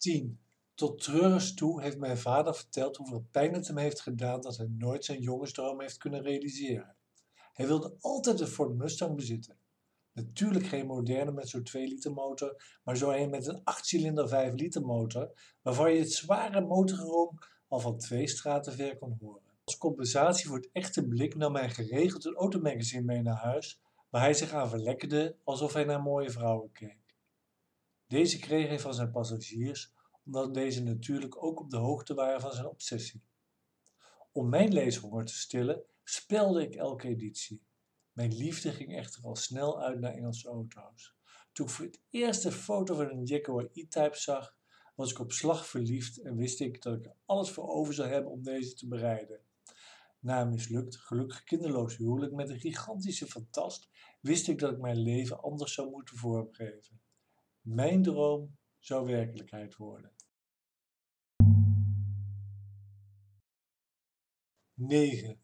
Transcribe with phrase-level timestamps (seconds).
[0.00, 0.40] 10.
[0.74, 4.66] Tot treurens toe heeft mijn vader verteld hoeveel pijn het hem heeft gedaan dat hij
[4.66, 6.96] nooit zijn jongensdroom heeft kunnen realiseren.
[7.52, 9.58] Hij wilde altijd een Ford Mustang bezitten.
[10.12, 14.54] Natuurlijk geen moderne met zo'n 2 liter motor, maar zo een met een 8-cilinder 5
[14.54, 15.32] liter motor,
[15.62, 19.42] waarvan je het zware motorgeronk al van twee straten ver kon horen.
[19.64, 23.80] Als compensatie voor het echte blik nam hij geregeld een automagazine mee naar huis,
[24.10, 26.99] waar hij zich aan verlekkerde alsof hij naar mooie vrouwen keek.
[28.10, 29.92] Deze kreeg hij van zijn passagiers,
[30.24, 33.22] omdat deze natuurlijk ook op de hoogte waren van zijn obsessie.
[34.32, 37.62] Om mijn leeshonger te stillen, spelde ik elke editie.
[38.12, 41.16] Mijn liefde ging echter al snel uit naar Engelse auto's.
[41.52, 44.56] Toen ik voor het eerst een foto van een Jaguar E-Type zag,
[44.94, 48.08] was ik op slag verliefd en wist ik dat ik er alles voor over zou
[48.08, 49.40] hebben om deze te bereiden.
[50.18, 53.88] Na een mislukt, gelukkig kinderloos huwelijk met een gigantische fantast,
[54.20, 57.00] wist ik dat ik mijn leven anders zou moeten vormgeven.
[57.72, 60.12] Mijn droom zou werkelijkheid worden.
[64.74, 65.40] 9.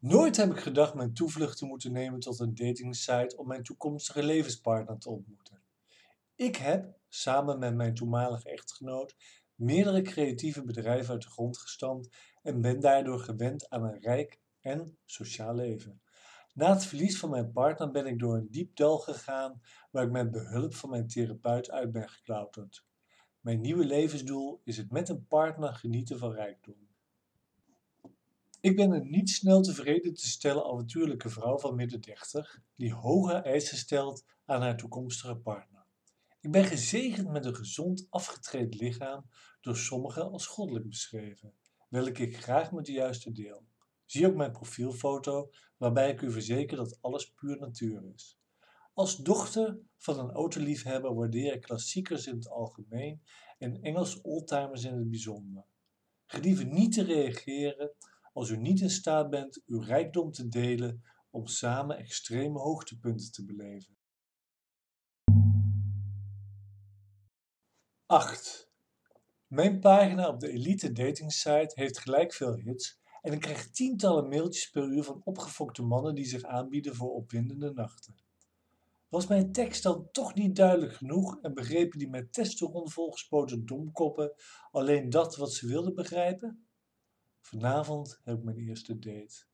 [0.00, 4.22] Nooit heb ik gedacht mijn toevlucht te moeten nemen tot een datingsite om mijn toekomstige
[4.22, 5.62] levenspartner te ontmoeten.
[6.34, 9.16] Ik heb, samen met mijn toenmalige echtgenoot,
[9.54, 14.98] meerdere creatieve bedrijven uit de grond gestampt en ben daardoor gewend aan een rijk en
[15.04, 16.00] sociaal leven.
[16.56, 20.10] Na het verlies van mijn partner ben ik door een diep dal gegaan waar ik
[20.10, 22.84] met behulp van mijn therapeut uit ben geklauterd.
[23.40, 26.88] Mijn nieuwe levensdoel is het met een partner genieten van rijkdom.
[28.60, 33.34] Ik ben een niet snel tevreden te stellen avontuurlijke vrouw van midden dertig die hoge
[33.34, 35.84] eisen stelt aan haar toekomstige partner.
[36.40, 39.26] Ik ben gezegend met een gezond afgetreden lichaam,
[39.60, 41.54] door sommigen als goddelijk beschreven,
[41.88, 43.64] welke ik graag met de juiste deel.
[44.06, 48.38] Zie ook mijn profielfoto, waarbij ik u verzeker dat alles puur natuur is.
[48.92, 53.22] Als dochter van een autoliefhebber waardeer ik klassiekers in het algemeen
[53.58, 55.64] en Engelse oldtimers in het bijzonder.
[56.26, 57.92] Gelieve niet te reageren
[58.32, 63.44] als u niet in staat bent uw rijkdom te delen om samen extreme hoogtepunten te
[63.44, 63.96] beleven.
[68.06, 68.70] 8.
[69.46, 74.28] Mijn pagina op de elite dating site heeft gelijk veel hits en ik krijg tientallen
[74.28, 78.14] mailtjes per uur van opgefokte mannen die zich aanbieden voor opwindende nachten.
[79.08, 84.34] Was mijn tekst dan toch niet duidelijk genoeg en begrepen die met testosteron volgespoten domkoppen
[84.70, 86.66] alleen dat wat ze wilden begrijpen?
[87.40, 89.44] Vanavond heb ik mijn eerste date.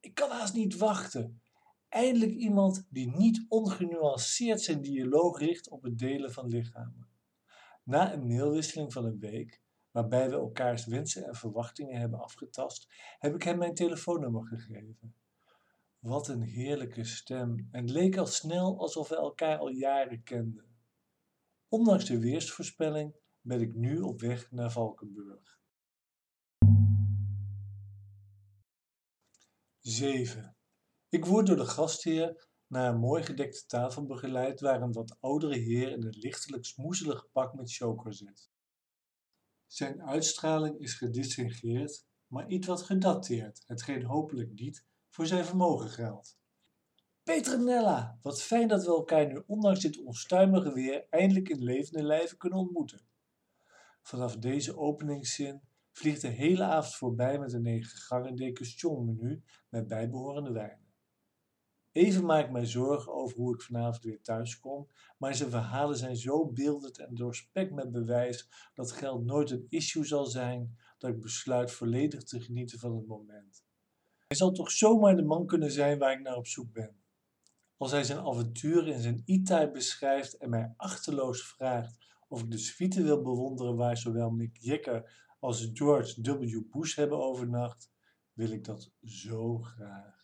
[0.00, 1.42] Ik kan haast niet wachten.
[1.88, 7.08] Eindelijk iemand die niet ongenuanceerd zijn dialoog richt op het delen van lichamen.
[7.84, 9.64] Na een mailwisseling van een week,
[9.96, 15.14] waarbij we elkaars wensen en verwachtingen hebben afgetast, heb ik hem mijn telefoonnummer gegeven.
[15.98, 20.76] Wat een heerlijke stem en het leek al snel alsof we elkaar al jaren kenden.
[21.68, 25.60] Ondanks de weersvoorspelling ben ik nu op weg naar Valkenburg.
[29.80, 30.56] 7.
[31.08, 35.58] Ik word door de gastheer naar een mooi gedekte tafel begeleid waar een wat oudere
[35.58, 38.54] heer in een lichtelijk smoezelig pak met choker zit.
[39.66, 46.38] Zijn uitstraling is gedistingeerd, maar iets wat gedateerd, hetgeen hopelijk niet voor zijn vermogen geldt.
[47.22, 52.38] Petronella, wat fijn dat we elkaar nu ondanks dit onstuimige weer eindelijk in levende lijven
[52.38, 53.06] kunnen ontmoeten.
[54.02, 55.60] Vanaf deze openingszin
[55.92, 58.34] vliegt de hele avond voorbij met een negen gangen
[59.04, 60.85] menu met bijbehorende wijnen.
[61.96, 65.96] Even maak ik mij zorgen over hoe ik vanavond weer thuis kom, maar zijn verhalen
[65.96, 71.10] zijn zo beeldend en doorspekt met bewijs dat geld nooit een issue zal zijn, dat
[71.10, 73.64] ik besluit volledig te genieten van het moment.
[74.26, 76.96] Hij zal toch zomaar de man kunnen zijn waar ik naar op zoek ben.
[77.76, 81.98] Als hij zijn avonturen in zijn e-type beschrijft en mij achterloos vraagt
[82.28, 86.60] of ik de suite wil bewonderen waar zowel Mick Jagger als George W.
[86.70, 87.90] Bush hebben overnacht,
[88.32, 90.15] wil ik dat zo graag.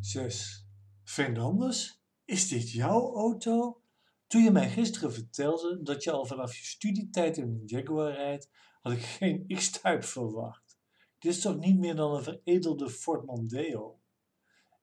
[0.00, 0.66] 6.
[1.04, 3.82] Fernandes, is dit jouw auto?
[4.26, 8.50] Toen je mij gisteren vertelde dat je al vanaf je studietijd in een Jaguar rijdt,
[8.80, 10.78] had ik geen X-Type verwacht.
[11.18, 14.00] Dit is toch niet meer dan een veredelde Ford Mondeo?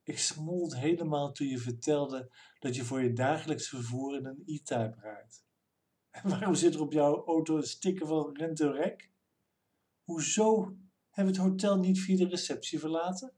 [0.03, 4.95] Ik smolt helemaal toen je vertelde dat je voor je dagelijks vervoer in een E-Type
[5.01, 5.45] rijdt.
[6.09, 9.11] En waarom zit er op jouw auto een sticker van Rentorek?
[10.03, 10.77] Hoezo
[11.09, 13.36] hebben we het hotel niet via de receptie verlaten?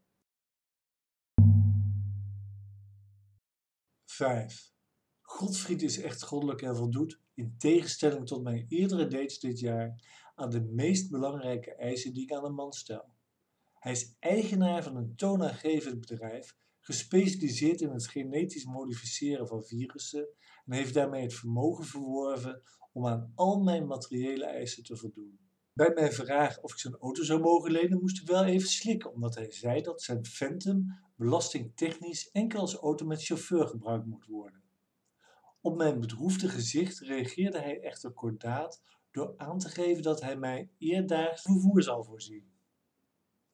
[4.19, 4.73] 5.
[5.21, 10.01] Godfried is echt goddelijk en voldoet, in tegenstelling tot mijn eerdere dates dit jaar,
[10.35, 13.13] aan de meest belangrijke eisen die ik aan een man stel.
[13.73, 20.27] Hij is eigenaar van een toonaangevend bedrijf gespecialiseerd in het genetisch modificeren van virussen
[20.65, 22.61] en heeft daarmee het vermogen verworven
[22.91, 25.48] om aan al mijn materiële eisen te voldoen.
[25.79, 29.13] Bij mijn vraag of ik zijn auto zou mogen lenen, moest ik wel even slikken,
[29.13, 34.61] omdat hij zei dat zijn Phantom belastingtechnisch enkel als auto met chauffeur gebruikt moet worden.
[35.61, 38.81] Op mijn bedroefde gezicht reageerde hij echter kordaat
[39.11, 42.51] door aan te geven dat hij mij eerdaags vervoer zal voorzien.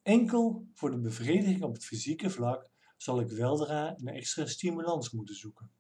[0.01, 5.35] Enkel voor de bevrediging op het fysieke vlak zal ik weldra een extra stimulans moeten
[5.35, 5.71] zoeken.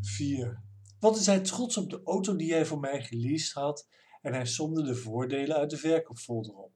[0.00, 0.62] 4.
[1.00, 3.88] Wat is hij trots op de auto die hij voor mij geleased had
[4.28, 6.72] en hij somde de voordelen uit de verkoopfolder op.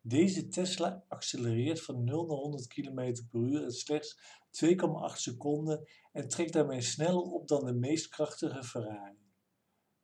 [0.00, 4.18] Deze Tesla accelereert van 0 naar 100 km per uur in slechts
[4.64, 4.76] 2,8
[5.12, 9.32] seconden en trekt daarmee sneller op dan de meest krachtige Ferrari.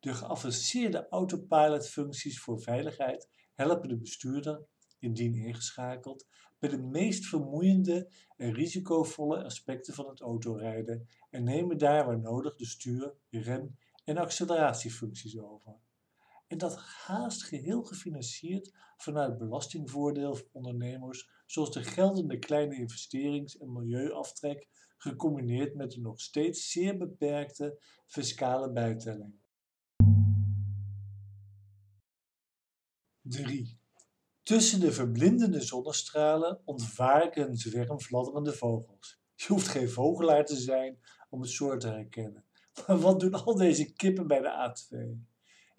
[0.00, 4.65] De geavanceerde autopilot-functies voor veiligheid helpen de bestuurder,
[4.99, 6.27] indien ingeschakeld,
[6.59, 12.56] bij de meest vermoeiende en risicovolle aspecten van het autorijden en nemen daar waar nodig
[12.56, 15.81] de stuur, rem en acceleratiefuncties over.
[16.53, 23.73] En dat haast geheel gefinancierd vanuit belastingvoordeel voor ondernemers, zoals de geldende kleine investerings- en
[23.73, 29.35] milieuaftrek, gecombineerd met de nog steeds zeer beperkte fiscale bijtelling.
[33.23, 33.79] 3.
[34.43, 39.21] Tussen de verblindende zonnestralen ontwaken een zwerm fladderende vogels.
[39.35, 40.99] Je hoeft geen vogelaar te zijn
[41.31, 42.45] om het soort te herkennen.
[42.87, 45.31] Maar wat doen al deze kippen bij de A2?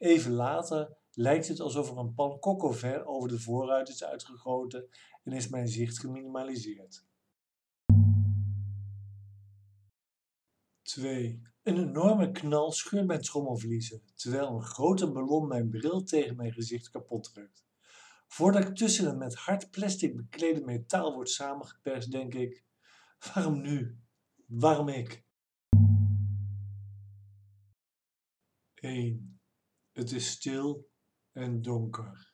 [0.03, 2.38] Even later lijkt het alsof er een pan
[2.73, 4.89] ver over de voorruit is uitgegoten
[5.23, 7.05] en is mijn zicht geminimaliseerd.
[10.81, 11.41] 2.
[11.63, 16.89] Een enorme knal scheurt mijn trommelvliezen, terwijl een grote ballon mijn bril tegen mijn gezicht
[16.89, 17.65] kapot drukt.
[18.27, 22.63] Voordat ik tussen een met hard plastic beklede metaal wordt samengeperst, denk ik:
[23.33, 24.00] waarom nu?
[24.45, 25.25] Waarom ik?
[28.73, 29.32] 1.
[29.94, 30.90] Het is stil
[31.31, 32.32] en donker.